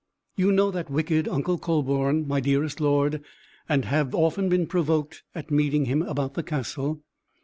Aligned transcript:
"You 0.35 0.51
know 0.51 0.71
that 0.71 0.89
wicked 0.89 1.27
Uncle 1.27 1.59
Kühleborn, 1.59 2.25
my 2.25 2.39
dearest 2.39 2.79
lord, 2.81 3.21
and 3.69 3.85
have 3.85 4.15
often 4.15 4.49
been 4.49 4.65
provoked 4.65 5.21
at 5.35 5.51
meeting 5.51 5.85
him 5.85 6.01
about 6.01 6.33
the 6.33 6.41
castle. 6.41 7.03